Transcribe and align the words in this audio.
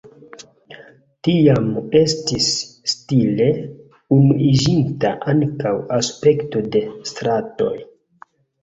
Tiam 1.27 1.67
estis 1.99 2.47
stile 2.95 3.51
unuiĝinta 4.19 5.15
ankaŭ 5.37 5.77
aspekto 6.01 6.67
de 6.79 6.87
stratoj. 7.13 7.75